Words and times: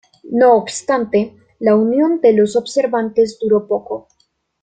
No 0.31 0.55
obstante, 0.55 1.37
la 1.59 1.75
unión 1.75 2.21
de 2.21 2.33
los 2.33 2.55
observantes 2.55 3.37
duró 3.39 3.67
poco. 3.67 4.07